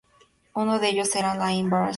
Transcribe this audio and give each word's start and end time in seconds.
Uno 0.55 0.79
de 0.79 0.89
ellos 0.89 1.15
era 1.15 1.33
Alain 1.33 1.69
Blanchard. 1.69 1.89